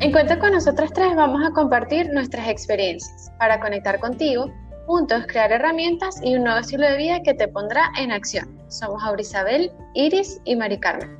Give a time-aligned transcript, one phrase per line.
[0.00, 4.48] En Cuenta con nosotras tres vamos a compartir nuestras experiencias para conectar contigo,
[4.86, 8.46] juntos crear herramientas y un nuevo estilo de vida que te pondrá en acción.
[8.68, 11.18] Somos Aurisabel, Iris y Mari Carmen.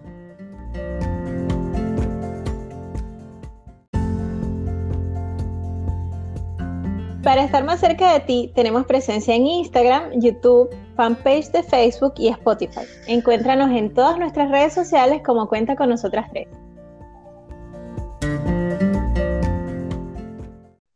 [7.25, 12.29] Para estar más cerca de ti, tenemos presencia en Instagram, YouTube, fanpage de Facebook y
[12.29, 12.87] Spotify.
[13.09, 16.47] Encuéntranos en todas nuestras redes sociales como Cuenta con nosotras tres.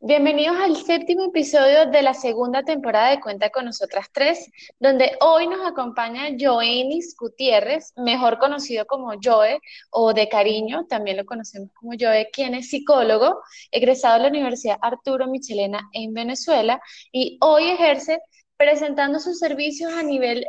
[0.05, 5.47] Bienvenidos al séptimo episodio de la segunda temporada de Cuenta con nosotras tres, donde hoy
[5.47, 11.93] nos acompaña Joenis Gutiérrez, mejor conocido como Joe o de cariño, también lo conocemos como
[11.97, 18.19] Joe, quien es psicólogo, egresado de la Universidad Arturo Michelena en Venezuela y hoy ejerce
[18.57, 20.45] presentando sus servicios a nivel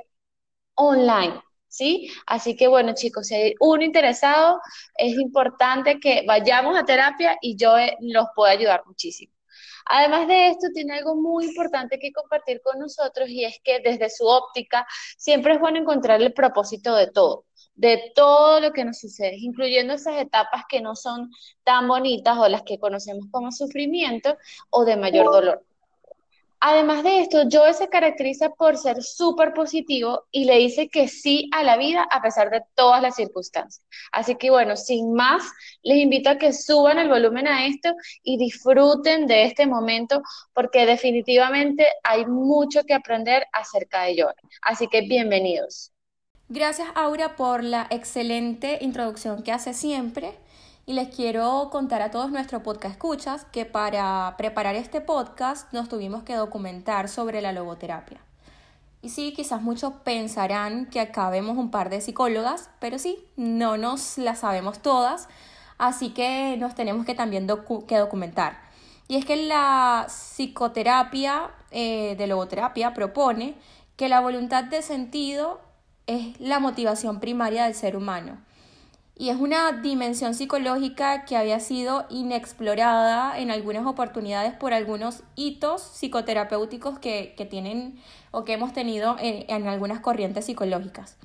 [0.74, 1.40] online.
[1.68, 2.12] ¿Sí?
[2.28, 4.60] Así que bueno, chicos, si hay uno interesado,
[4.96, 9.33] es importante que vayamos a terapia y Joe los puede ayudar muchísimo.
[9.86, 14.10] Además de esto, tiene algo muy importante que compartir con nosotros y es que desde
[14.10, 14.86] su óptica
[15.18, 19.94] siempre es bueno encontrar el propósito de todo de todo lo que nos sucede, incluyendo
[19.94, 21.32] esas etapas que no son
[21.64, 24.38] tan bonitas o las que conocemos como sufrimiento
[24.70, 25.66] o de mayor dolor.
[26.66, 31.50] Además de esto, Joe se caracteriza por ser súper positivo y le dice que sí
[31.52, 33.86] a la vida a pesar de todas las circunstancias.
[34.14, 35.44] Así que bueno, sin más,
[35.82, 40.22] les invito a que suban el volumen a esto y disfruten de este momento
[40.54, 44.34] porque definitivamente hay mucho que aprender acerca de Joe.
[44.62, 45.92] Así que bienvenidos.
[46.48, 50.34] Gracias Aura por la excelente introducción que hace siempre.
[50.86, 55.88] Y les quiero contar a todos nuestros podcast escuchas que para preparar este podcast nos
[55.88, 58.20] tuvimos que documentar sobre la logoterapia.
[59.02, 63.78] Y sí, quizás muchos pensarán que acá vemos un par de psicólogas, pero sí, no
[63.78, 65.30] nos las sabemos todas,
[65.78, 67.48] así que nos tenemos que también
[67.88, 68.60] que documentar.
[69.08, 73.56] Y es que la psicoterapia eh, de logoterapia propone
[73.96, 75.62] que la voluntad de sentido
[76.08, 78.38] es la motivación primaria del ser humano
[79.16, 85.84] y es una dimensión psicológica que había sido inexplorada en algunas oportunidades por algunos hitos
[85.84, 88.00] psicoterapéuticos que, tienen
[88.32, 91.18] o que hemos tenido en, en algunas corrientes psicológicas.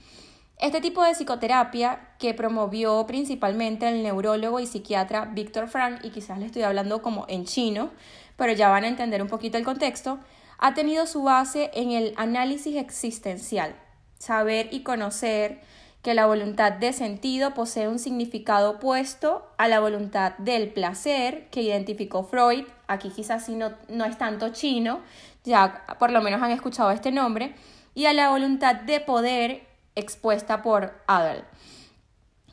[0.59, 6.39] Este tipo de psicoterapia que promovió principalmente el neurólogo y psiquiatra Víctor Frank, y quizás
[6.39, 7.91] le estoy hablando como en chino,
[8.37, 10.19] pero ya van a entender un poquito el contexto,
[10.59, 13.77] ha tenido su base en el análisis existencial,
[14.19, 15.63] saber y conocer
[16.03, 21.63] que la voluntad de sentido posee un significado opuesto a la voluntad del placer que
[21.63, 25.01] identificó Freud, aquí quizás sí no, no es tanto chino,
[25.45, 27.55] ya por lo menos han escuchado este nombre,
[27.95, 29.67] y a la voluntad de poder
[29.97, 31.43] expuesta por Adel.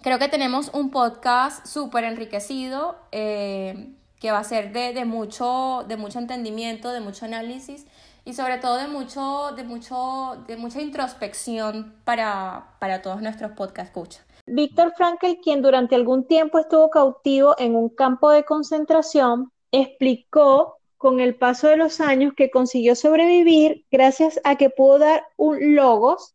[0.01, 3.89] Creo que tenemos un podcast súper enriquecido eh,
[4.19, 7.85] que va a ser de, de, mucho, de mucho entendimiento, de mucho análisis
[8.25, 13.87] y sobre todo de, mucho, de, mucho, de mucha introspección para, para todos nuestros podcast
[13.87, 14.25] escucha.
[14.47, 21.19] Víctor Frankl, quien durante algún tiempo estuvo cautivo en un campo de concentración, explicó con
[21.19, 26.33] el paso de los años que consiguió sobrevivir gracias a que pudo dar un logos,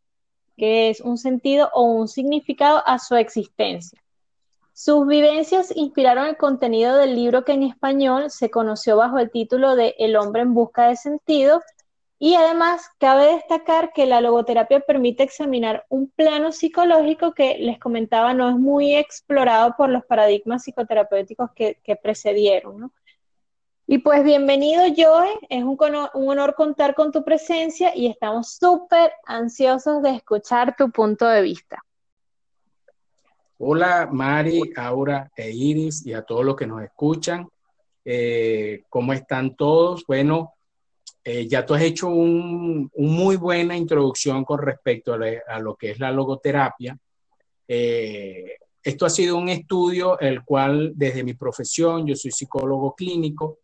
[0.57, 4.01] que es un sentido o un significado a su existencia.
[4.73, 9.77] Sus vivencias inspiraron el contenido del libro que en español se conoció bajo el título
[9.77, 11.61] de El hombre en busca de sentido
[12.23, 18.35] y además, cabe destacar que la logoterapia permite examinar un plano psicológico que les comentaba
[18.35, 22.93] no es muy explorado por los paradigmas psicoterapéuticos que, precedieron.
[23.87, 25.79] Y pues bienvenido Joe, es un,
[26.13, 31.41] un, honor contar con tu presencia y estamos súper ansiosos de escuchar tu punto de
[31.41, 31.83] vista.
[33.57, 37.49] Hola Mari, Aura e Iris y a todos los que nos escuchan.
[38.05, 40.05] Eh, ¿Cómo están todos?
[40.07, 40.53] Bueno,
[41.23, 46.01] eh, ya tú has hecho una muy buena introducción con respecto a, lo que es
[46.01, 46.97] la logoterapia.
[47.69, 53.59] Eh, esto ha sido un estudio el cual desde mi profesión, yo soy psicólogo clínico,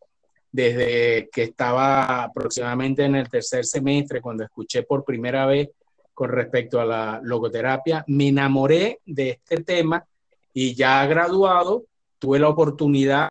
[0.52, 5.70] desde que estaba aproximadamente en el tercer semestre, cuando escuché por primera vez
[6.12, 10.04] con respecto a la logoterapia, me enamoré de este tema
[10.52, 11.84] y ya graduado,
[12.18, 13.28] tuve la oportunidad,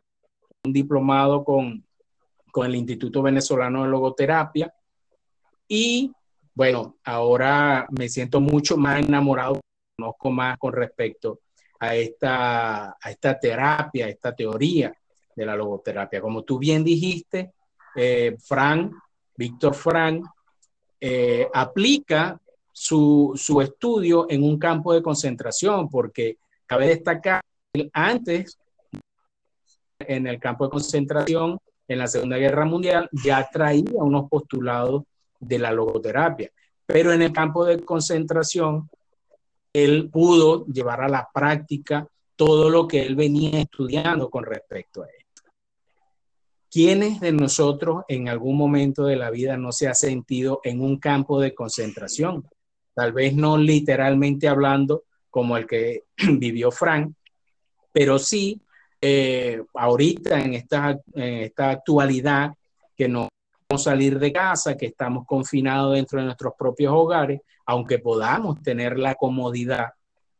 [0.64, 1.85] un diplomado con
[2.56, 4.72] con el Instituto Venezolano de Logoterapia.
[5.68, 6.10] Y
[6.54, 9.60] bueno, ahora me siento mucho más enamorado,
[9.94, 11.40] conozco más con respecto
[11.78, 14.96] a esta, a esta terapia, a esta teoría
[15.34, 16.22] de la logoterapia.
[16.22, 17.52] Como tú bien dijiste,
[17.94, 18.94] eh, Frank,
[19.36, 20.24] Víctor Frank,
[20.98, 22.40] eh, aplica
[22.72, 27.42] su, su, estudio en un campo de concentración, porque cabe destacar,
[27.92, 28.58] antes
[29.98, 35.04] en el campo de concentración en la Segunda Guerra Mundial ya traía unos postulados
[35.38, 36.50] de la logoterapia,
[36.84, 38.88] pero en el campo de concentración
[39.72, 45.06] él pudo llevar a la práctica todo lo que él venía estudiando con respecto a
[45.06, 45.42] esto.
[46.70, 50.98] ¿Quiénes de nosotros en algún momento de la vida no se ha sentido en un
[50.98, 52.46] campo de concentración?
[52.94, 56.04] Tal vez no literalmente hablando como el que
[56.38, 57.12] vivió Frank,
[57.92, 58.60] pero sí
[59.00, 62.52] eh, ahorita en esta, en esta actualidad
[62.96, 63.28] que no
[63.66, 68.98] podemos salir de casa, que estamos confinados dentro de nuestros propios hogares, aunque podamos tener
[68.98, 69.92] la comodidad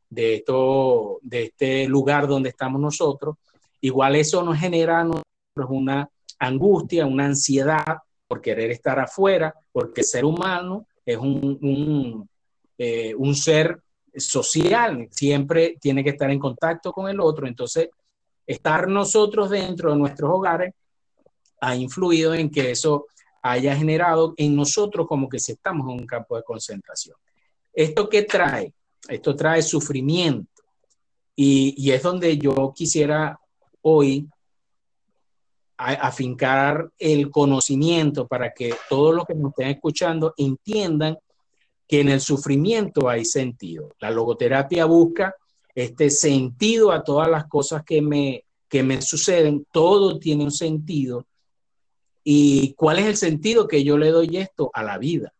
[0.08, 3.36] de, esto, de este lugar donde estamos nosotros,
[3.80, 5.06] igual eso nos genera
[5.68, 6.08] una
[6.38, 12.28] angustia, una ansiedad por querer estar afuera, porque ser humano es un, un,
[12.78, 13.80] eh, un ser
[14.16, 17.90] social, siempre tiene que estar en contacto con el otro, entonces
[18.46, 20.74] estar nosotros dentro de nuestros hogares
[21.60, 23.06] ha influido en que eso
[23.42, 27.16] haya generado en nosotros como que si estamos en un campo de concentración.
[27.72, 28.72] ¿Esto qué trae?
[29.08, 30.50] Esto trae sufrimiento.
[31.38, 33.38] Y, es donde yo quisiera
[33.82, 34.26] hoy
[35.76, 41.18] afincar el conocimiento para que todos los que nos estén escuchando entiendan
[41.86, 43.94] que en el sufrimiento hay sentido.
[44.00, 45.36] La logoterapia busca
[45.76, 51.26] este sentido a todas las cosas que me, que me suceden, todo tiene un sentido.
[52.24, 55.34] ¿Y cuál es el sentido que yo le doy esto a la vida?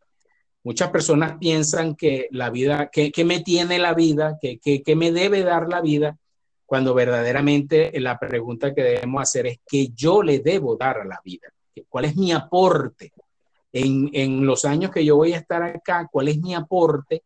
[0.62, 5.42] Muchas personas piensan que la vida, que, me tiene la vida, que, que, me debe
[5.42, 6.18] dar la vida,
[6.66, 11.20] cuando verdaderamente la pregunta que debemos hacer es qué yo le debo dar a la
[11.24, 11.48] vida,
[11.88, 13.12] cuál es mi aporte
[13.72, 17.22] en, en los años que yo voy a estar acá, cuál es mi aporte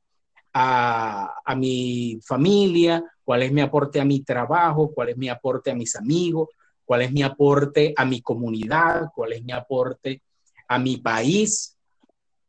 [0.53, 5.75] a, mi familia, cuál es mi aporte a mi trabajo, cuál es mi aporte a
[5.75, 6.49] mis amigos,
[6.85, 10.23] cuál es mi aporte a mi comunidad, cuál es mi aporte
[10.69, 11.77] a mi país.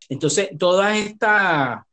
[0.09, 1.83] Entonces, todas estas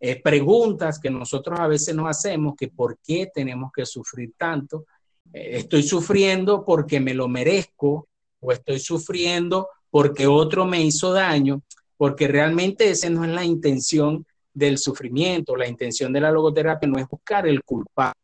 [0.00, 4.86] eh, preguntas que nosotros a veces nos hacemos, que por qué tenemos que sufrir tanto,
[5.32, 8.08] eh, estoy sufriendo porque me lo merezco
[8.40, 11.62] o estoy sufriendo porque otro me hizo daño,
[11.96, 14.26] porque realmente esa no es la intención
[14.58, 18.20] del sufrimiento, la intención de la logoterapia no es buscar el culpable,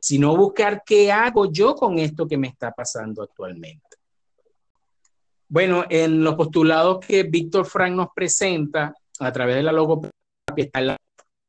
[0.00, 3.86] sino buscar qué hago yo con esto que me está pasando actualmente.
[5.48, 10.12] Bueno, en los postulados que Víctor Frank nos presenta a través de la logoterapia
[10.56, 10.96] está el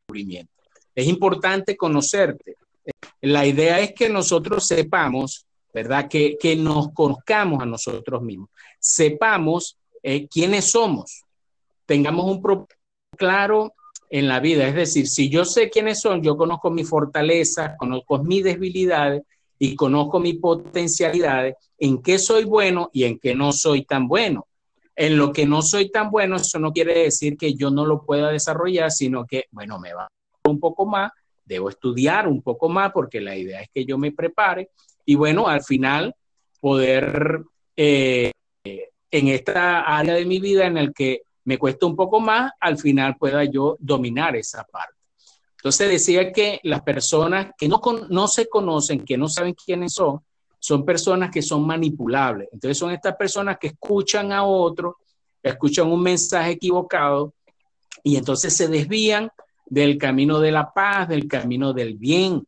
[0.07, 0.53] sufrimiento.
[0.95, 2.55] Es importante conocerte.
[3.21, 6.07] La idea es que nosotros sepamos, ¿verdad?
[6.07, 8.49] Que, que nos conozcamos a nosotros mismos.
[8.79, 11.23] Sepamos eh, quiénes somos.
[11.85, 12.79] Tengamos un propósito
[13.17, 13.73] claro
[14.09, 14.67] en la vida.
[14.67, 19.23] Es decir, si yo sé quiénes son, yo conozco mi fortaleza, conozco mis debilidades
[19.59, 24.47] y conozco mis potencialidades, en qué soy bueno y en qué no soy tan bueno.
[24.95, 28.01] En lo que no soy tan bueno, eso no quiere decir que yo no lo
[28.01, 30.07] pueda desarrollar, sino que, bueno, me va
[30.45, 31.11] un poco más,
[31.45, 34.69] debo estudiar un poco más porque la idea es que yo me prepare
[35.05, 36.15] y bueno, al final
[36.59, 37.41] poder
[37.75, 38.31] eh,
[38.63, 42.77] en esta área de mi vida en el que me cuesta un poco más, al
[42.77, 44.93] final pueda yo dominar esa parte.
[45.57, 50.19] Entonces decía que las personas que no, no se conocen, que no saben quiénes son,
[50.59, 52.49] son personas que son manipulables.
[52.51, 54.97] Entonces son estas personas que escuchan a otro,
[55.41, 57.33] escuchan un mensaje equivocado
[58.03, 59.31] y entonces se desvían
[59.65, 62.45] del camino de la paz, del camino del bien.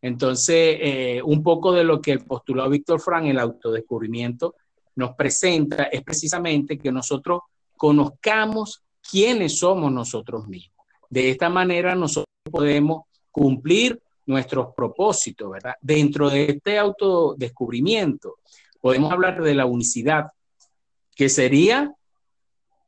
[0.00, 4.54] Entonces, eh, un poco de lo que el postulado Víctor Frank, el autodescubrimiento,
[4.96, 7.40] nos presenta es precisamente que nosotros
[7.80, 10.86] conozcamos quiénes somos nosotros mismos.
[11.08, 15.76] De esta manera nosotros podemos cumplir nuestros propósitos, ¿verdad?
[15.80, 18.36] Dentro de este autodescubrimiento
[18.82, 20.26] podemos hablar de la unicidad,
[21.16, 21.90] que sería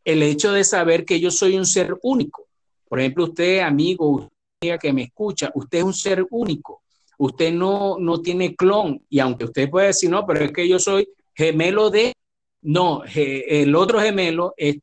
[0.04, 2.48] el hecho de saber que yo soy un ser único.
[2.86, 6.82] Por ejemplo, usted, amigo, usted que me escucha, usted es un ser único.
[7.16, 9.02] Usted no, no tiene clon.
[9.08, 12.12] Y aunque usted puede decir, no, pero es que yo soy gemelo de
[12.62, 14.78] no, el otro gemelo es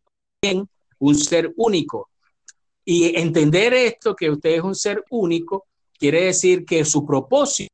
[1.00, 2.10] un ser único.
[2.86, 5.66] Y entender esto, que usted es un ser único,
[5.98, 7.72] quiere decir que su propósito,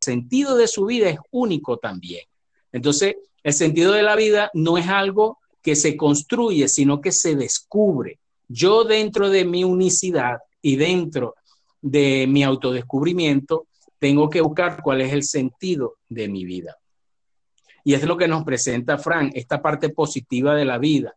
[0.00, 2.24] el sentido de su vida es único también.
[2.70, 7.34] Entonces, el sentido de la vida no es algo que se construye, sino que se
[7.36, 8.18] descubre.
[8.48, 11.34] Yo dentro de mi unicidad y dentro
[11.80, 13.66] de mi autodescubrimiento,
[13.98, 16.76] tengo que buscar cuál es el sentido de mi vida.
[17.84, 21.14] Y es lo que nos presenta Frank, esta parte positiva de la vida.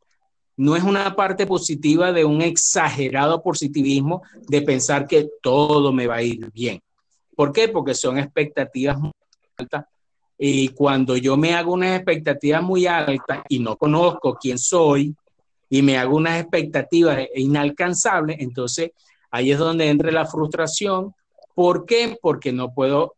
[0.58, 6.16] No es una parte positiva de un exagerado positivismo de pensar que todo me va
[6.16, 6.82] a ir bien.
[7.36, 7.68] ¿Por qué?
[7.68, 9.12] Porque son expectativas muy
[9.58, 9.86] altas
[10.38, 15.14] Y cuando yo me hago unas expectativas muy altas y no conozco quién soy
[15.70, 18.92] y me hago unas expectativas inalcanzables, entonces
[19.32, 21.14] ahí es donde entra la frustración.
[21.54, 22.18] ¿Por qué?
[22.22, 23.16] Porque no puedo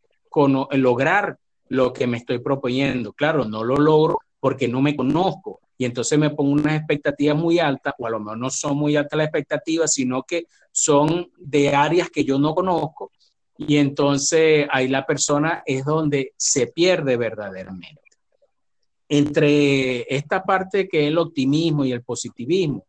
[0.72, 3.12] lograr lo que me estoy proponiendo.
[3.12, 7.60] Claro, no lo logro porque no me conozco y entonces me pongo unas expectativas muy
[7.60, 11.74] altas, o a lo mejor no son muy altas las expectativas, sino que son de
[11.74, 13.12] áreas que yo no conozco
[13.58, 18.02] y entonces ahí la persona es donde se pierde verdaderamente.
[19.08, 22.86] Entre esta parte que es el optimismo y el positivismo,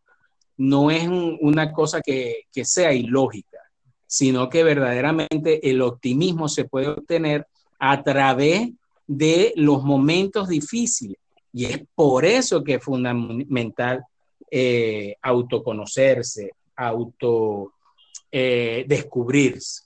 [0.57, 3.57] no es una cosa que, que sea ilógica,
[4.05, 7.47] sino que verdaderamente el optimismo se puede obtener
[7.79, 8.69] a través
[9.07, 11.17] de los momentos difíciles.
[11.51, 14.03] Y es por eso que es fundamental
[14.51, 17.73] eh, autoconocerse, auto
[18.31, 19.83] eh, descubrirse.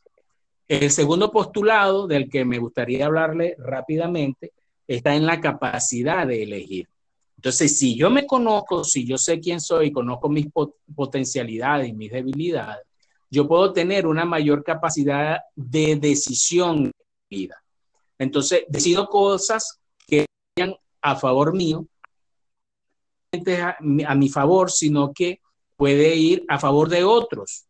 [0.68, 4.52] El segundo postulado del que me gustaría hablarle rápidamente
[4.88, 6.88] está en la capacidad de elegir.
[7.38, 10.48] Entonces, si yo me conozco, si yo sé quién soy, conozco mis
[10.96, 12.86] potencialidades y mis debilidades,
[13.30, 16.92] yo puedo tener una mayor capacidad de decisión mi
[17.30, 17.63] vida.
[18.24, 20.26] Entonces, decido cosas que
[20.58, 21.86] vayan a favor mío,
[24.08, 25.40] a, mi favor, sino que
[25.76, 27.66] puede ir a favor de otros.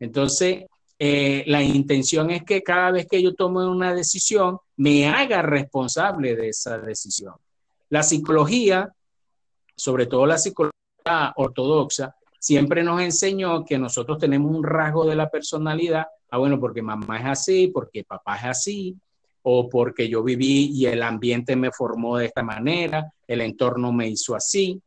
[0.00, 0.64] Entonces,
[0.98, 6.34] eh, la intención es que cada vez que yo tome una decisión, me haga responsable
[6.36, 7.34] de esa decisión.
[7.90, 8.92] La psicología,
[9.76, 15.28] sobre todo la psicología ortodoxa, siempre nos enseñó que nosotros tenemos un rasgo de la
[15.30, 18.96] personalidad, ah, bueno, porque mamá es así, porque papá es así,
[19.42, 24.08] o porque yo viví y el ambiente me formó de esta manera, el entorno me
[24.08, 24.80] hizo así,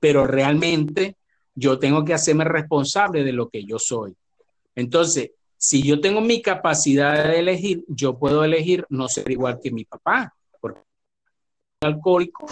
[0.00, 1.16] pero realmente
[1.54, 4.14] yo tengo que hacerme responsable de lo que yo soy.
[4.74, 9.70] Entonces, si yo tengo mi capacidad de elegir, yo puedo elegir no ser igual que
[9.70, 10.80] mi papá, porque
[11.82, 12.46] alcohólico,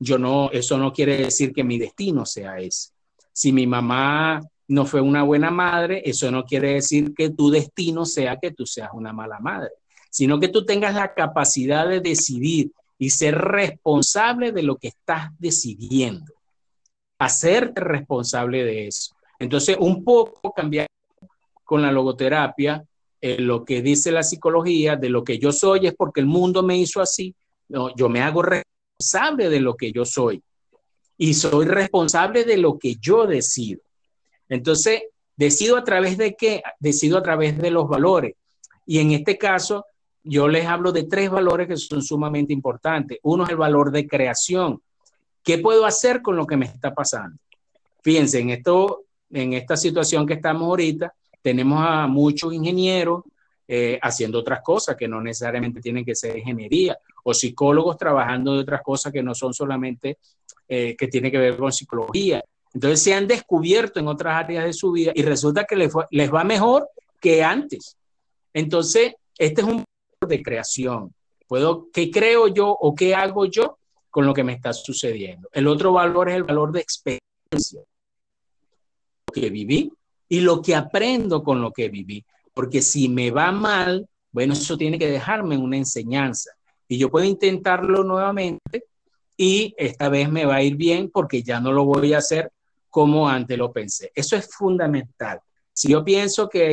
[0.00, 2.90] yo no, eso no quiere decir que mi destino sea ese.
[3.32, 8.04] Si mi mamá no fue una buena madre, eso no quiere decir que tu destino
[8.04, 9.70] sea que tú seas una mala madre
[10.16, 15.28] sino que tú tengas la capacidad de decidir y ser responsable de lo que estás
[15.38, 16.32] decidiendo.
[17.18, 19.14] Hacerte responsable de eso.
[19.38, 20.86] Entonces, un poco cambiar
[21.64, 22.82] con la logoterapia,
[23.20, 26.62] eh, lo que dice la psicología, de lo que yo soy es porque el mundo
[26.62, 27.34] me hizo así.
[27.68, 30.42] No, yo me hago responsable de lo que yo soy
[31.18, 33.82] y soy responsable de lo que yo decido.
[34.48, 35.02] Entonces,
[35.36, 36.62] decido a través de qué?
[36.80, 38.34] Decido a través de los valores.
[38.86, 39.84] Y en este caso,
[40.26, 43.18] yo les hablo de tres valores que son sumamente importantes.
[43.22, 44.82] Uno es el valor de creación.
[45.42, 47.38] ¿Qué puedo hacer con lo que me está pasando?
[48.02, 53.22] Fíjense, en, esto, en esta situación que estamos ahorita, tenemos a muchos ingenieros
[53.68, 58.60] eh, haciendo otras cosas que no necesariamente tienen que ser ingeniería, o psicólogos trabajando de
[58.60, 60.18] otras cosas que no son solamente
[60.68, 62.42] eh, que tienen que ver con psicología.
[62.74, 66.32] Entonces se han descubierto en otras áreas de su vida y resulta que les, les
[66.32, 66.88] va mejor
[67.20, 67.96] que antes.
[68.52, 69.84] Entonces, este es un
[70.26, 71.14] de creación.
[71.46, 73.78] Puedo, ¿Qué creo yo o qué hago yo
[74.10, 75.48] con lo que me está sucediendo?
[75.52, 77.80] El otro valor es el valor de experiencia.
[79.26, 79.92] Lo que viví
[80.28, 82.24] y lo que aprendo con lo que viví.
[82.52, 86.50] Porque si me va mal, bueno, eso tiene que dejarme una enseñanza.
[86.88, 88.84] Y yo puedo intentarlo nuevamente
[89.36, 92.50] y esta vez me va a ir bien porque ya no lo voy a hacer
[92.88, 94.10] como antes lo pensé.
[94.14, 95.40] Eso es fundamental.
[95.72, 96.72] Si yo pienso que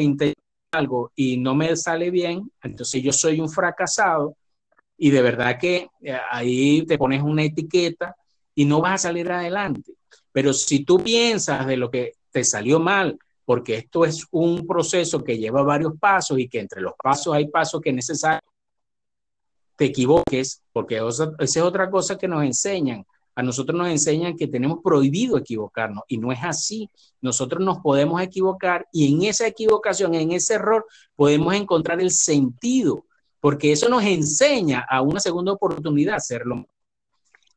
[0.73, 4.35] algo y no me sale bien, entonces yo soy un fracasado
[4.97, 8.15] y de verdad que eh, ahí te pones una etiqueta
[8.55, 9.93] y no vas a salir adelante.
[10.31, 15.23] Pero si tú piensas de lo que te salió mal, porque esto es un proceso
[15.23, 18.47] que lleva varios pasos y que entre los pasos hay pasos que necesariamente
[19.75, 24.47] te equivoques, porque esa es otra cosa que nos enseñan a nosotros nos enseñan que
[24.47, 26.89] tenemos prohibido equivocarnos y no es así.
[27.21, 30.85] Nosotros nos podemos equivocar y en esa equivocación, en ese error,
[31.15, 33.05] podemos encontrar el sentido,
[33.39, 36.67] porque eso nos enseña a una segunda oportunidad hacerlo.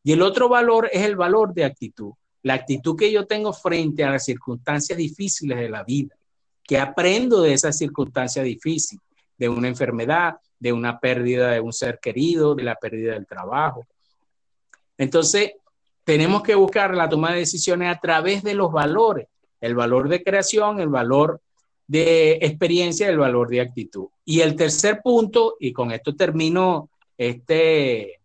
[0.03, 4.05] Y el otro valor es el valor de actitud, la actitud que yo tengo frente
[4.05, 6.17] a las circunstancias difíciles de la vida,
[6.63, 9.05] que aprendo de esas circunstancias difíciles,
[9.37, 13.85] de una enfermedad, de una pérdida de un ser querido, de la pérdida del trabajo.
[14.97, 15.53] Entonces,
[16.07, 19.27] tenemos que buscar la toma de decisiones a través de los valores,
[19.61, 21.41] el valor de creación, el valor
[21.89, 24.07] de experiencia, el valor de actitud.
[24.25, 28.21] Y el tercer punto, y con esto termino este,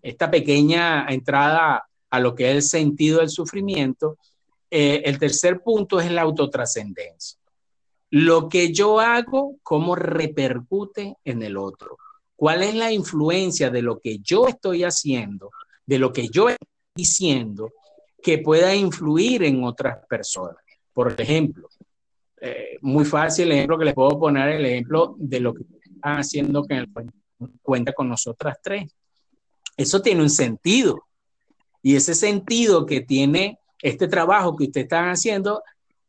[0.00, 4.16] esta pequeña entrada a lo que es el sentido del sufrimiento,
[4.70, 7.38] eh, el tercer punto es la autotrascendencia.
[8.08, 11.98] Lo que yo hago, cómo repercute en el otro.
[12.34, 15.50] cuál es la influencia de lo que yo estoy haciendo,
[15.84, 17.70] de lo que yo estoy diciendo,
[18.22, 20.56] que pueda influir en otras personas.
[20.92, 21.68] Por ejemplo,
[22.40, 26.64] eh, muy fácil ejemplo que les puedo poner, el ejemplo de lo que están haciendo
[26.64, 26.84] que
[27.62, 28.90] cuenta con nosotras tres.
[29.76, 31.04] Eso tiene un sentido.
[31.82, 35.62] Y ese sentido que tiene este trabajo que ustedes están haciendo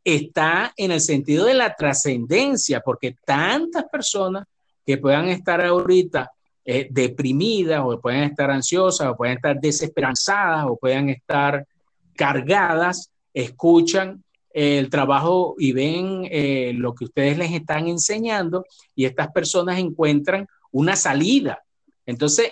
[0.04, 4.46] está en el sentido de la trascendencia, porque tantas personas
[4.86, 6.32] que puedan estar ahorita
[6.70, 11.66] eh, deprimidas o pueden estar ansiosas o pueden estar desesperanzadas o pueden estar
[12.14, 19.32] cargadas, escuchan el trabajo y ven eh, lo que ustedes les están enseñando y estas
[19.32, 21.64] personas encuentran una salida.
[22.06, 22.52] Entonces,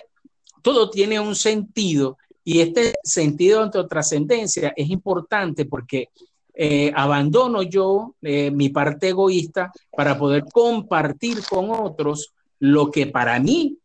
[0.62, 6.08] todo tiene un sentido y este sentido de trascendencia es importante porque
[6.54, 13.76] eh, abandono yo mi parte egoísta para poder compartir con otros lo que para mí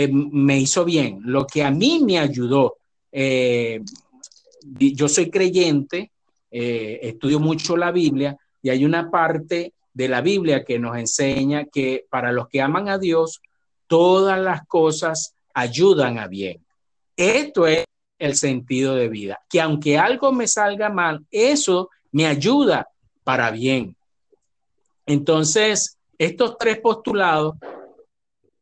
[0.00, 2.76] eh, me hizo bien, lo que a mí me ayudó.
[4.78, 6.12] yo soy creyente,
[6.50, 12.06] estudio mucho la Biblia y hay una parte de la Biblia que nos enseña que
[12.08, 13.40] para los que aman a Dios,
[13.88, 16.64] todas las cosas ayudan a bien.
[17.16, 17.84] Esto es
[18.20, 22.86] el sentido de vida, que aunque algo me salga mal, eso me ayuda
[23.24, 23.96] para bien.
[25.06, 27.56] Entonces, estos tres postulados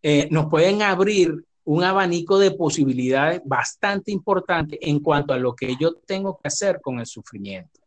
[0.08, 1.34] eh, nos pueden abrir
[1.64, 6.80] un abanico de posibilidades bastante importante en cuanto a lo que yo tengo que hacer
[6.80, 7.80] con el sufrimiento.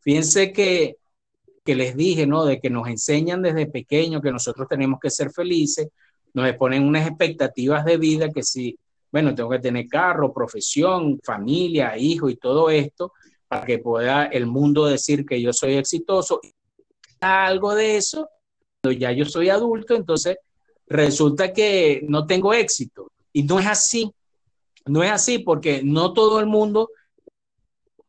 [0.00, 0.96] Fíjense que,
[1.62, 2.46] que les dije, ¿no?
[2.46, 5.88] De que nos enseñan desde pequeño que nosotros tenemos que ser felices,
[6.32, 8.78] nos ponen unas expectativas de vida que si,
[9.12, 13.12] bueno, tengo que tener carro, profesión, familia, hijo y todo esto,
[13.48, 16.40] para que pueda el mundo decir que yo soy exitoso.
[17.20, 18.30] Algo de eso,
[18.80, 20.38] cuando ya yo soy adulto, entonces
[20.86, 23.10] resulta que no tengo éxito.
[23.32, 24.12] Y no es así.
[24.86, 26.90] No es así porque no todo el mundo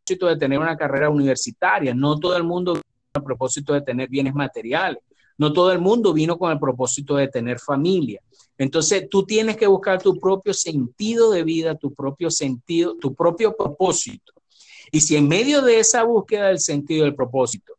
[0.07, 2.79] propósito de tener una carrera universitaria, no todo el mundo
[3.13, 5.03] a propósito de tener bienes materiales,
[5.37, 8.21] no todo el mundo vino con el propósito de tener familia.
[8.57, 13.55] Entonces tú tienes que buscar tu propio sentido de vida, tu propio sentido, tu propio
[13.55, 14.33] propósito.
[14.91, 17.73] Y si en medio de esa búsqueda del sentido del propósito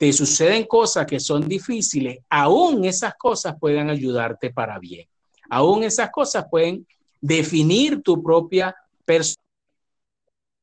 [0.00, 5.06] te suceden cosas que son difíciles, aún esas cosas pueden ayudarte para bien.
[5.50, 6.86] Aún esas cosas pueden
[7.20, 8.74] definir tu propia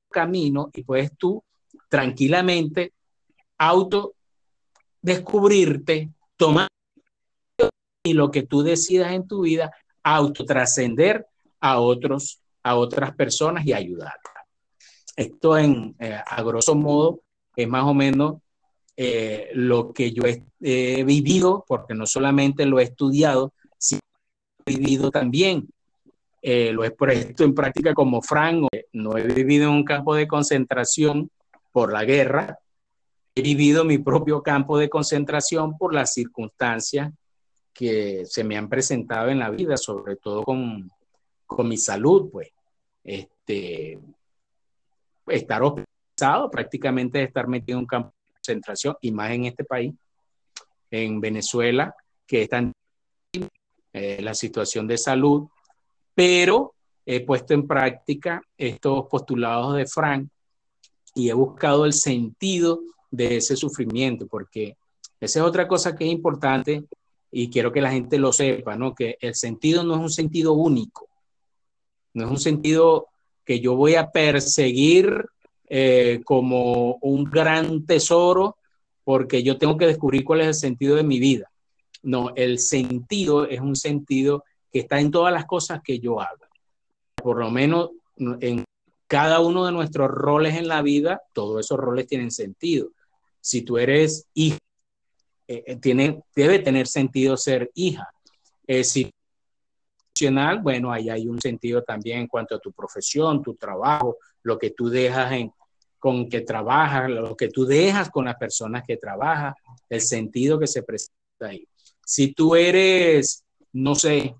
[0.09, 1.43] camino y puedes tú
[1.87, 2.93] tranquilamente
[3.59, 4.15] auto
[5.03, 6.67] descubrirte, tomar
[8.03, 9.71] y lo que tú decidas en tu vida,
[10.01, 11.27] autotrascender
[11.59, 14.15] a otros, a otras personas y ayudar.
[15.15, 17.21] Esto en, eh, a grosso modo
[17.55, 18.37] es más o menos
[18.99, 24.01] eh, lo que yo he, vivido, porque no solamente lo he estudiado, sino
[24.65, 25.69] he vivido también.
[26.41, 30.27] Eh, lo he puesto en práctica como Frank, no he vivido en un campo de
[30.27, 31.29] concentración
[31.71, 32.57] por la guerra,
[33.35, 37.13] he vivido mi propio campo de concentración por las circunstancias
[37.71, 40.89] que se me han presentado en la vida, sobre todo con,
[41.45, 42.49] con mi salud, pues.
[43.03, 43.99] Este,
[45.27, 48.16] estar hospitalizado, prácticamente estar metido en un campo
[48.47, 49.93] concentración, y más en este país,
[50.89, 51.93] en Venezuela,
[52.25, 52.71] que es tan
[53.93, 55.47] eh, la situación de salud,
[56.15, 56.73] pero
[57.05, 60.27] he puesto en práctica estos postulados de Frank
[61.15, 62.81] y he buscado el sentido
[63.11, 64.77] de ese sufrimiento, porque
[65.19, 66.85] esa es otra cosa que es importante
[67.31, 68.93] y quiero que la gente lo sepa, ¿no?
[68.93, 71.07] Que el sentido no es un sentido único,
[72.13, 73.07] no es un sentido
[73.43, 75.25] que yo voy a perseguir
[75.69, 78.57] eh, como un gran tesoro
[79.03, 81.49] porque yo tengo que descubrir cuál es el sentido de mi vida.
[82.03, 86.45] No, el sentido es un sentido que está en todas las cosas que yo hago.
[87.15, 88.63] Por lo menos en
[89.07, 92.89] cada uno de nuestros roles en la vida, todos esos roles tienen sentido.
[93.41, 94.57] Si tú eres hija,
[95.47, 98.09] eh, eh, tiene, debe tener sentido ser hija.
[98.83, 99.09] si
[100.61, 104.71] bueno, ahí hay un sentido también en cuanto a tu profesión, tu trabajo, lo que
[104.71, 105.53] tú dejas en,
[106.07, 109.55] con que trabajas, lo que tú dejas con las personas que trabajas,
[109.89, 111.67] el sentido que se presenta ahí.
[112.05, 113.43] Si tú eres,
[113.73, 114.33] no sé,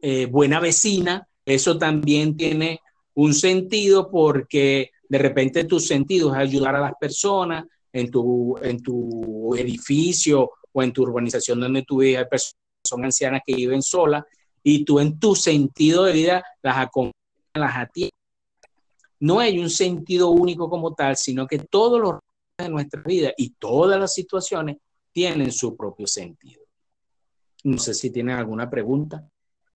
[0.00, 2.80] eh, buena vecina, eso también tiene
[3.14, 8.82] un sentido porque de repente tu sentido es ayudar a las personas en tu, en
[8.82, 13.80] tu edificio o en tu urbanización donde tú vives, hay personas son ancianas que viven
[13.80, 14.24] solas
[14.64, 17.14] y tú en tu sentido de vida las acompañas,
[17.54, 18.19] las atiendes.
[19.20, 22.14] No hay un sentido único como tal, sino que todos los
[22.58, 24.78] de nuestra vida y todas las situaciones
[25.12, 26.62] tienen su propio sentido.
[27.64, 29.28] No sé si tienen alguna pregunta.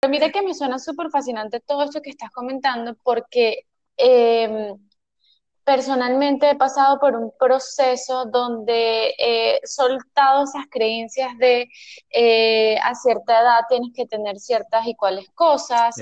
[0.10, 3.66] mira que me suena súper fascinante todo esto que estás comentando porque
[3.98, 4.78] em,
[5.64, 11.70] personalmente he pasado por un proceso donde he soltado esas creencias de
[12.10, 15.96] eh, a cierta edad tienes que tener ciertas y cuales cosas,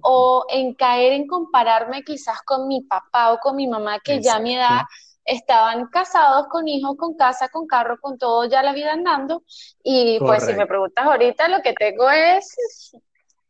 [0.00, 4.36] o en caer en compararme quizás con mi papá o con mi mamá que ya
[4.36, 4.82] a mi edad
[5.24, 9.42] estaban casados con hijos, con casa, con carro, con todo, ya la vida andando.
[9.82, 12.56] Y pues si me preguntas ahorita, lo que tengo es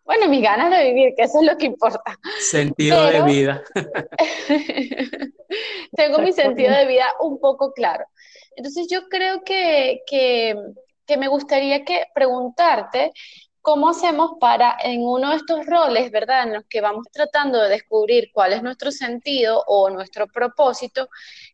[0.09, 2.19] bueno, mis ganas de vivir, que eso es lo que importa.
[2.41, 3.63] Sentido de vida.
[5.97, 8.07] tengo mi sentido de vida un poco claro.
[8.57, 10.57] Entonces yo creo que, que,
[11.19, 13.13] me gustaría que preguntarte
[13.61, 16.45] cómo hacemos para en uno de estos roles, ¿verdad?
[16.45, 21.11] En los que vamos tratando de descubrir cuál es nuestro sentido o nuestro propósito,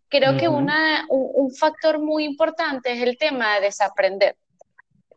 [0.08, 4.36] creo que una, un factor muy importante es el tema de desaprender.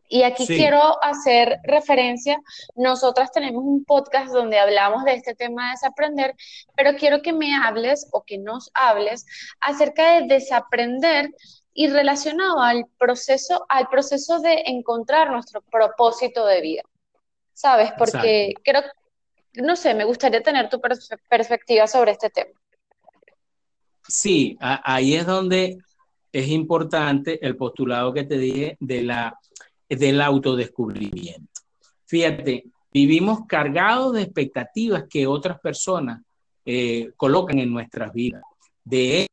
[0.10, 2.39] Y aquí quiero hacer referencia,
[2.76, 6.36] nosotras tenemos un podcast donde hablamos de este tema de desaprender,
[6.76, 9.26] pero quiero que me hables o que nos hables
[9.60, 11.32] acerca de desaprender
[11.74, 16.84] y relacionado al proceso, al proceso de encontrar nuestro propósito de vida.
[17.54, 17.91] ¿Sabes?
[17.98, 18.84] Porque creo,
[19.56, 20.80] no sé, me gustaría tener tu
[21.28, 22.52] perspectiva sobre este tema.
[24.08, 25.80] Sí, ahí es donde
[26.32, 29.38] es importante el postulado que te dije de la
[29.89, 31.62] del autodescubrimiento.
[32.06, 36.21] Fíjate, vivimos cargados de expectativas que otras personas
[36.65, 38.43] eh, colocan en nuestras vidas.
[38.84, 39.28] De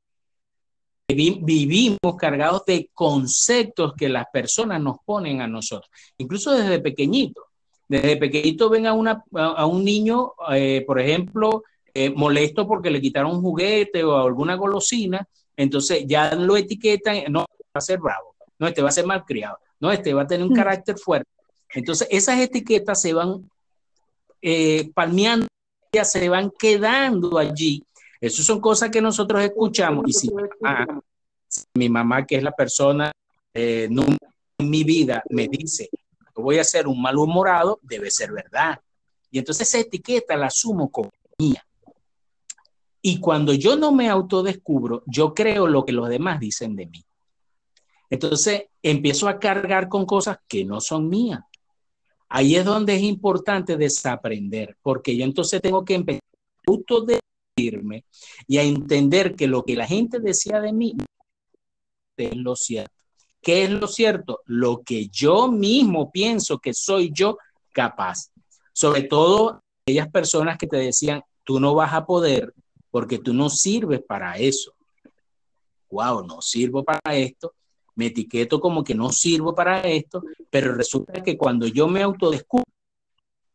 [1.06, 7.42] vivimos cargados de conceptos que las personas nos ponen a nosotros, incluso desde pequeñito.
[7.86, 11.62] Desde pequeñito ven a, una, a un niño, eh, por ejemplo,
[11.92, 17.40] eh, molesto porque le quitaron un juguete o alguna golosina, entonces ya lo etiquetan, no,
[17.40, 20.46] va a ser bravo, no, este va a ser malcriado, no, este va a tener
[20.46, 20.56] un mm.
[20.56, 21.30] carácter fuerte.
[21.74, 23.50] Entonces, esas etiquetas se van
[24.40, 25.46] eh, palmeando,
[26.02, 27.84] se van quedando allí.
[28.20, 30.04] Esas son cosas que nosotros escuchamos.
[30.06, 30.30] Y si
[31.74, 33.12] mi mamá, que es la persona
[33.52, 35.88] eh, en mi vida, me dice,
[36.34, 38.80] que voy a ser un malhumorado, debe ser verdad.
[39.30, 41.64] Y entonces esa etiqueta la asumo como mía.
[43.02, 47.04] Y cuando yo no me autodescubro, yo creo lo que los demás dicen de mí.
[48.14, 51.40] Entonces empiezo a cargar con cosas que no son mías.
[52.28, 58.04] Ahí es donde es importante desaprender, porque yo entonces tengo que empezar a autodecirme
[58.46, 60.96] y a entender que lo que la gente decía de mí
[62.16, 62.94] es lo cierto.
[63.42, 64.42] ¿Qué es lo cierto?
[64.46, 67.36] Lo que yo mismo pienso que soy yo
[67.72, 68.30] capaz.
[68.72, 72.54] Sobre todo aquellas personas que te decían, tú no vas a poder
[72.92, 74.72] porque tú no sirves para eso.
[75.90, 77.52] Wow, no sirvo para esto
[77.96, 82.64] me etiqueto como que no sirvo para esto, pero resulta que cuando yo me autodescubro,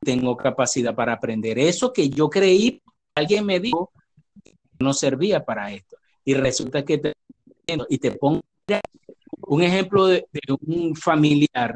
[0.02, 2.82] tengo capacidad para aprender eso que yo creí,
[3.16, 3.92] alguien me dijo
[4.44, 5.98] que no servía para esto.
[6.24, 7.14] Y resulta que te,
[7.90, 8.42] y te pongo
[9.48, 10.28] un ejemplo de,
[10.62, 11.76] un familiar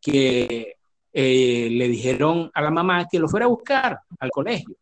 [0.00, 0.76] que
[1.12, 4.76] eh, le dijeron a la mamá que lo fuera a buscar al colegio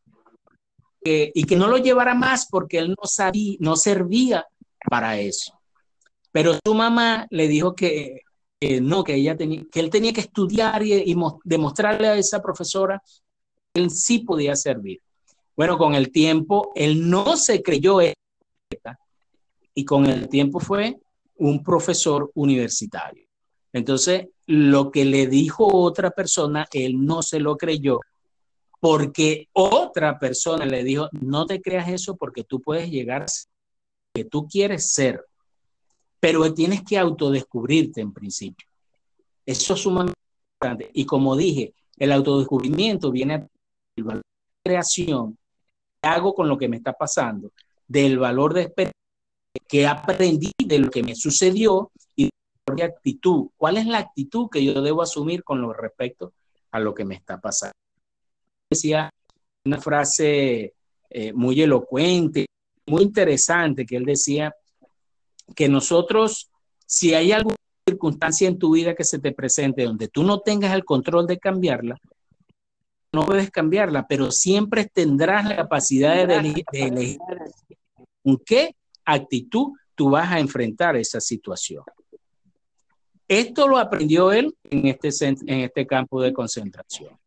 [1.08, 4.44] y que no lo llevara más porque él no sabía, no servía
[4.88, 5.55] para eso.
[6.36, 8.20] Pero su mamá le dijo que,
[8.82, 13.02] no, que, ella que él tenía que estudiar y, demostrarle a esa profesora
[13.72, 15.00] que él sí podía servir.
[15.56, 18.98] Bueno, con el tiempo, él no se creyó esta
[19.72, 20.98] y con el tiempo fue
[21.36, 23.24] un profesor universitario.
[23.72, 28.00] Entonces, lo que le dijo otra persona, él no se lo creyó
[28.78, 33.26] porque otra persona le dijo, no te creas eso porque tú puedes llegar a
[34.12, 35.24] que tú quieres ser
[36.26, 38.66] pero tienes que autodescubrirte en principio.
[39.44, 40.18] Eso es sumamente
[40.56, 40.90] importante.
[40.92, 43.46] Y como dije, el autodescubrimiento viene
[43.96, 45.38] valor de creación
[46.02, 47.52] hago con lo que me está pasando,
[47.86, 49.00] del valor de experiencia
[49.68, 52.28] que aprendí de lo que me sucedió y
[52.74, 53.50] de actitud.
[53.56, 56.32] ¿Cuál es la actitud que yo debo asumir con lo respecto
[56.72, 57.76] a lo que me está pasando?
[58.68, 59.10] Decía
[59.64, 60.74] una frase
[61.08, 62.46] eh, muy elocuente,
[62.88, 64.52] muy interesante, que él decía,
[65.54, 66.50] que nosotros,
[66.86, 67.56] si hay alguna
[67.88, 71.38] circunstancia en tu vida que se te presente donde tú no tengas el control de
[71.38, 71.98] cambiarla,
[73.12, 76.34] no puedes cambiarla, pero siempre tendrás la capacidad de,
[76.72, 77.18] elegir
[78.22, 81.82] con qué actitud tú vas a enfrentar esa situación.
[83.28, 87.18] Esto lo aprendió él en este, en este campo de concentración.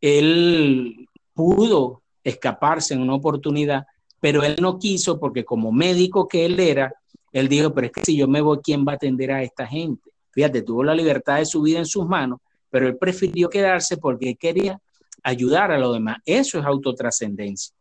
[0.00, 3.86] Él pudo escaparse en una oportunidad,
[4.20, 6.94] pero él no quiso porque como médico que él era,
[7.32, 9.66] él dijo, pero es que si yo me voy, ¿quién va a atender a esta
[9.66, 10.10] gente?
[10.30, 12.40] Fíjate, tuvo la libertad de su vida en sus manos,
[12.70, 14.80] pero él prefirió quedarse porque quería
[15.22, 16.18] ayudar a los demás.
[16.24, 17.74] Eso es autotrascendencia.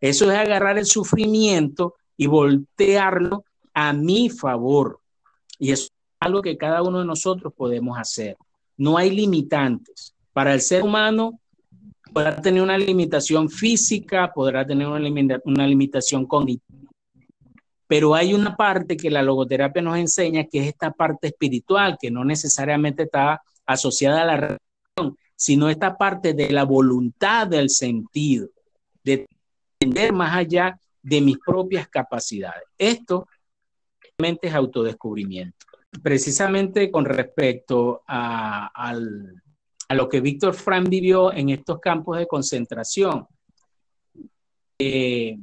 [0.00, 5.00] Eso es agarrar el sufrimiento y voltearlo a mi favor.
[5.58, 8.36] Y eso es algo que cada uno de nosotros podemos hacer.
[8.76, 10.14] No hay limitantes.
[10.32, 11.40] Para el ser humano
[12.12, 16.85] podrá tener una limitación física, podrá tener una, una limitación cognitiva,
[17.86, 22.10] pero hay una parte que la logoterapia nos enseña, que es esta parte espiritual, que
[22.10, 28.48] no necesariamente está asociada a la religión, sino esta parte de la voluntad del sentido,
[29.04, 29.26] de
[29.80, 32.64] entender más allá de mis propias capacidades.
[32.76, 33.28] Esto
[34.18, 35.66] realmente es autodescubrimiento.
[36.02, 38.94] Precisamente con respecto a,
[39.90, 43.26] lo que Víctor Frank vivió en estos campos de concentración,
[44.78, 45.38] eh,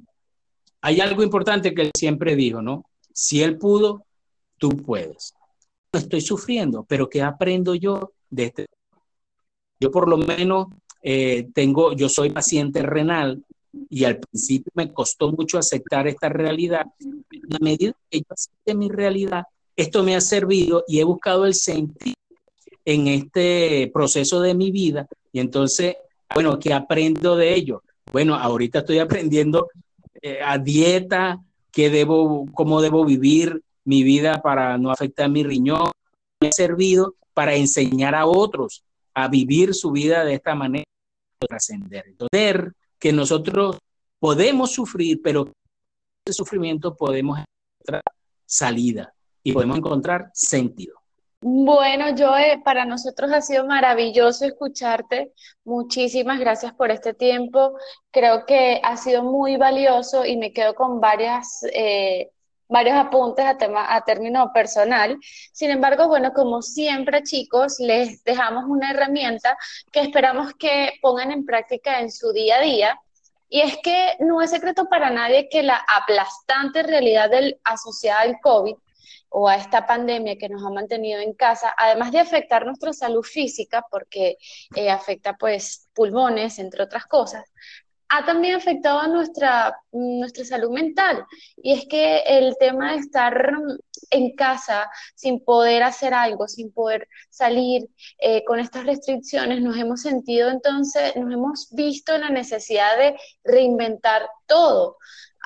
[0.83, 2.85] hay algo importante que él siempre dijo, ¿no?
[3.13, 4.05] Si él pudo,
[4.57, 5.33] tú puedes.
[5.93, 8.65] Estoy sufriendo, pero ¿qué aprendo yo de este?
[9.79, 10.67] Yo por lo menos
[11.01, 13.45] eh, tengo, yo soy paciente renal
[13.89, 16.85] y al principio me costó mucho aceptar esta realidad.
[16.85, 19.43] A medida que yo acepté mi realidad,
[19.77, 22.15] esto me ha servido y he buscado el sentido
[22.83, 25.07] en este proceso de mi vida.
[25.31, 25.95] Y entonces,
[26.33, 27.83] bueno, ¿qué aprendo de ello?
[28.11, 29.69] Bueno, ahorita estoy aprendiendo
[30.23, 35.91] eh, a dieta, qué debo, cómo debo vivir mi vida para no afectar mi riñón.
[36.39, 40.86] Me ha servido para enseñar a otros a vivir su vida de esta manera,
[41.39, 42.05] trascender.
[42.07, 43.77] Entender que nosotros
[44.17, 45.51] podemos sufrir, pero
[46.25, 48.03] ese sufrimiento podemos encontrar
[48.45, 51.02] salida y podemos encontrar sentido.
[51.45, 55.34] Bueno, Joe, para nosotros ha sido maravilloso escucharte.
[55.65, 57.77] Muchísimas gracias por este tiempo.
[58.12, 62.32] Creo que ha sido muy valioso y me quedo con varias, eh,
[62.69, 65.17] varios apuntes a, tema, a término personal.
[65.51, 69.58] Sin embargo, bueno, como siempre, chicos, les dejamos una herramienta
[69.91, 72.99] que esperamos que pongan en práctica en su día a día.
[73.49, 78.39] Y es que no es secreto para nadie que la aplastante realidad del, asociada al
[78.39, 78.75] COVID
[79.35, 83.23] o a esta pandemia que nos ha mantenido en casa, además de afectar nuestra salud
[83.23, 84.37] física, porque
[84.75, 87.43] eh, afecta pues pulmones, entre otras cosas,
[88.09, 91.25] ha también afectado a nuestra, nuestra salud mental.
[91.57, 93.51] Y es que el tema de estar
[94.11, 100.01] en casa sin poder hacer algo, sin poder salir eh, con estas restricciones, nos hemos
[100.01, 104.97] sentido entonces, nos hemos visto la necesidad de reinventar todo.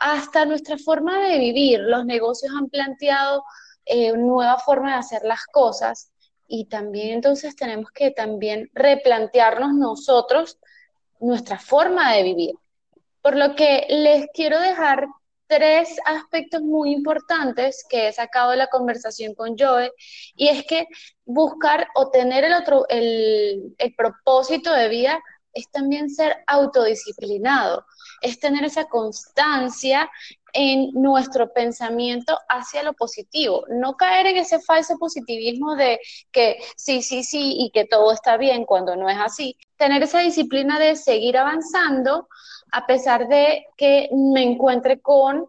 [0.02, 3.46] Hasta nuestra forma de vivir, los negocios han planteado
[3.90, 6.12] eh, nueva forma de hacer las cosas
[6.48, 10.60] y también entonces tenemos que también replantearnos nosotros
[11.20, 12.56] nuestra forma de vivir.
[13.22, 15.08] Por lo que les quiero dejar
[15.48, 19.92] tres aspectos muy importantes que he sacado de la conversación con Joe,
[20.36, 20.88] y es que
[21.26, 25.20] buscar o tener el, otro, el, el propósito de vida
[25.54, 27.86] es también ser autodisciplinado,
[28.22, 30.10] es tener esa constancia
[30.54, 36.00] en nuestro pensamiento hacia lo positivo, no caer en ese falso positivismo de
[36.32, 39.58] que sí, sí, sí y que todo está bien cuando no es así.
[39.78, 42.28] Tener esa disciplina de seguir avanzando
[42.72, 45.46] a pesar de que me encuentre con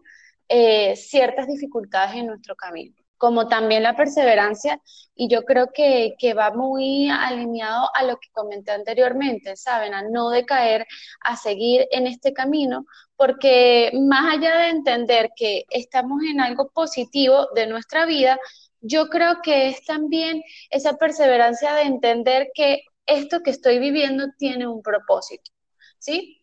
[0.47, 4.81] eh, ciertas dificultades en nuestro camino como también la perseverancia,
[5.13, 9.93] y yo creo que, que, va muy alineado a lo que comenté anteriormente, ¿saben?
[9.93, 10.87] A no decaer,
[11.21, 12.85] a seguir en este camino,
[13.17, 18.39] porque más allá de entender que estamos en algo positivo de nuestra vida,
[18.81, 24.67] yo creo que es también esa perseverancia de entender que esto que estoy viviendo tiene
[24.67, 25.51] un propósito,
[25.97, 26.41] ¿sí?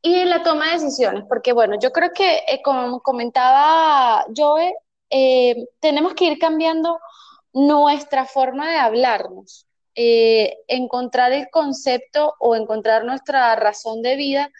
[0.00, 4.72] Y la toma de decisiones, porque bueno, yo creo que eh, como comentaba Joe,
[5.12, 6.98] eh, tenemos que ir cambiando
[7.52, 14.50] nuestra forma de hablarnos, eh, encontrar el concepto o encontrar nuestra razón de vida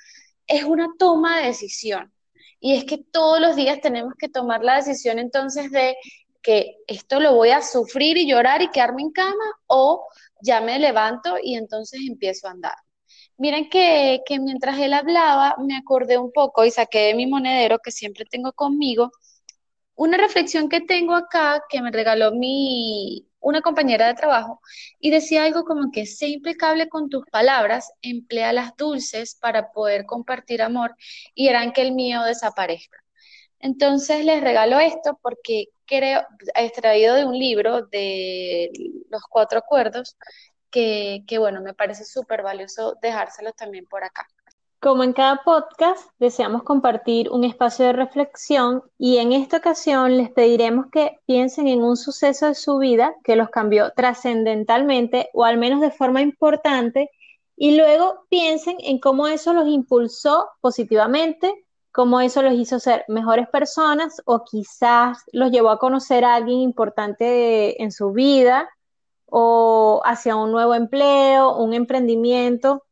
[0.46, 2.12] es una toma de decisión.
[2.60, 5.96] Y es que todos los días tenemos que tomar la decisión entonces de
[6.42, 10.06] que esto lo voy a sufrir y llorar y quedarme en cama o
[10.42, 12.76] ya me levanto y entonces empiezo a andar.
[13.38, 17.78] Miren que, que mientras él hablaba me acordé un poco y saqué de mi monedero
[17.78, 19.10] que siempre tengo conmigo
[20.02, 24.60] una reflexión que tengo acá que me regaló mi, una compañera de trabajo
[24.98, 30.04] y decía algo como que sé impecable con tus palabras, emplea las dulces para poder
[30.04, 30.96] compartir amor
[31.36, 32.98] y harán que el mío desaparezca.
[33.60, 38.70] Entonces les regalo esto porque creo, extraído de un libro de
[39.08, 40.16] los cuatro acuerdos,
[40.70, 44.26] que, que bueno, me parece súper valioso dejárselo también por acá.
[44.82, 50.28] Como en cada podcast, deseamos compartir un espacio de reflexión y en esta ocasión les
[50.32, 55.56] pediremos que piensen en un suceso de su vida que los cambió trascendentalmente o al
[55.56, 57.10] menos de forma importante
[57.56, 61.54] y luego piensen en cómo eso los impulsó positivamente,
[61.92, 66.58] cómo eso los hizo ser mejores personas o quizás los llevó a conocer a alguien
[66.58, 68.68] importante en su vida
[69.26, 72.82] o hacia un nuevo empleo, un emprendimiento.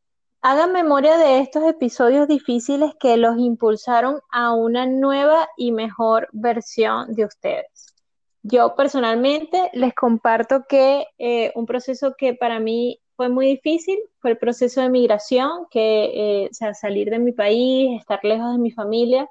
[0.42, 7.14] Hagan memoria de estos episodios difíciles que los impulsaron a una nueva y mejor versión
[7.14, 7.94] de ustedes.
[8.42, 14.30] Yo personalmente les comparto que eh, un proceso que para mí fue muy difícil fue
[14.30, 18.58] el proceso de migración, que, eh, o sea, salir de mi país, estar lejos de
[18.58, 19.28] mi familia.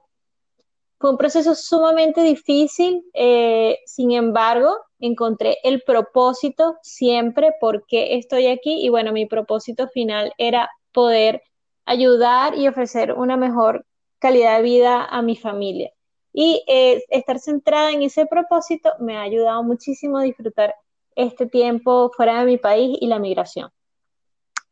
[0.99, 8.45] Fue un proceso sumamente difícil, eh, sin embargo, encontré el propósito siempre por qué estoy
[8.45, 11.43] aquí y bueno, mi propósito final era poder
[11.85, 13.85] ayudar y ofrecer una mejor
[14.19, 15.91] calidad de vida a mi familia.
[16.31, 20.75] Y eh, estar centrada en ese propósito me ha ayudado muchísimo a disfrutar
[21.15, 23.71] este tiempo fuera de mi país y la migración.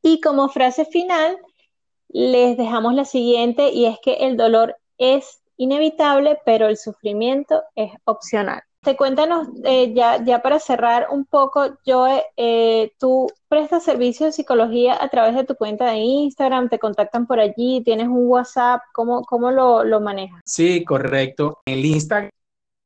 [0.01, 1.37] Y como frase final,
[2.09, 7.91] les dejamos la siguiente y es que el dolor es inevitable, pero el sufrimiento es
[8.05, 8.61] opcional.
[8.81, 14.31] Te cuéntanos, eh, ya, ya para cerrar un poco, Joe, eh, tú prestas servicios de
[14.31, 18.81] psicología a través de tu cuenta de Instagram, te contactan por allí, tienes un WhatsApp,
[18.93, 20.41] ¿cómo, cómo lo, lo manejas?
[20.45, 21.59] Sí, correcto.
[21.65, 22.29] En el Instagram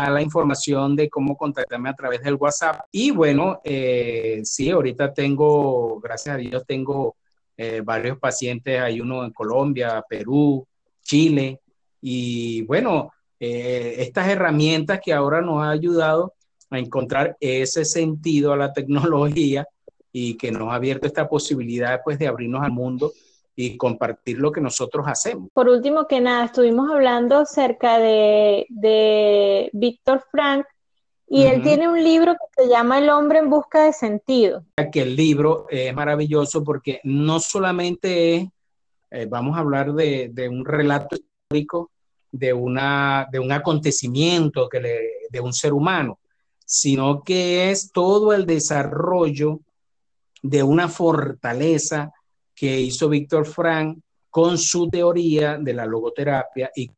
[0.10, 2.82] la información de cómo contactarme a través del WhatsApp.
[2.92, 7.18] Y bueno, eh, sí, ahorita tengo, gracias a Dios, tengo
[7.56, 10.66] eh, varios pacientes, hay uno en Colombia, Perú,
[11.04, 11.62] Chile,
[12.02, 13.12] y bueno,
[13.44, 16.36] eh, estas herramientas que ahora nos ha ayudado
[16.70, 19.66] a encontrar ese sentido a la tecnología
[20.14, 23.12] y que nos ha abierto esta posibilidad pues de abrirnos al mundo
[23.56, 25.50] y compartir lo que nosotros hacemos.
[25.54, 30.68] Por último que nada, estuvimos hablando acerca de, de Víctor Frank
[31.28, 34.66] y él tiene un libro que se llama El hombre en busca de sentido.
[34.92, 38.50] Que el libro es maravilloso porque no solamente es,
[39.10, 41.91] eh, vamos a hablar de, de, un relato histórico,
[42.32, 44.80] de, una, de un acontecimiento que
[45.30, 46.20] de un ser humano,
[46.66, 49.60] sino que es todo el desarrollo
[50.42, 52.14] de una fortaleza
[52.56, 56.90] que hizo Víctor Frank con su teoría de la logoterapia y,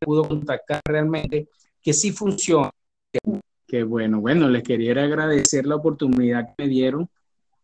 [0.00, 1.48] pudo contactar realmente
[1.80, 2.70] que sí funciona.
[3.66, 7.08] Que bueno, bueno, les quería agradecer la oportunidad que me dieron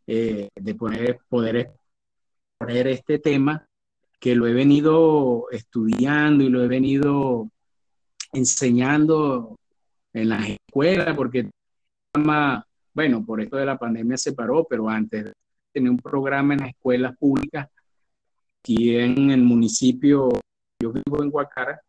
[0.07, 1.75] eh, de poder, poder
[2.59, 3.69] exponer este tema
[4.19, 7.51] que lo he venido estudiando y lo he venido
[8.33, 9.57] enseñando
[10.13, 11.51] en las escuelas, porque
[12.95, 15.33] bueno, por esto de la pandemia se paró, pero antes
[15.73, 17.69] tenía un programa en las escuelas públicas
[18.67, 20.29] aquí en el municipio,
[20.81, 21.81] yo vivo en Guacara,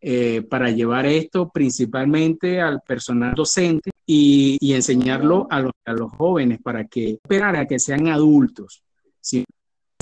[0.00, 6.12] eh, para llevar esto principalmente al personal docente y, y enseñarlo a los, a los,
[6.12, 8.82] jóvenes para que esperar a que sean adultos.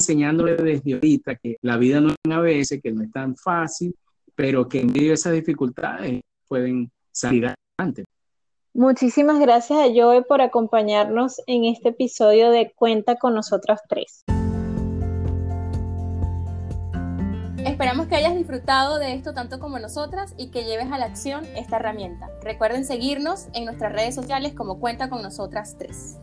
[0.07, 3.35] Si enseñándoles desde ahorita que la vida no es a veces, que no es tan
[3.35, 3.93] fácil,
[4.37, 8.05] pero que en medio de esas dificultades pueden salir adelante.
[8.73, 14.23] Muchísimas gracias a Joe por acompañarnos en este episodio de Cuenta con nosotras tres.
[17.65, 21.45] Esperamos que hayas disfrutado de esto tanto como nosotras y que lleves a la acción
[21.57, 22.31] esta herramienta.
[22.45, 26.21] Recuerden seguirnos en nuestras redes sociales como Cuenta con nosotras tres.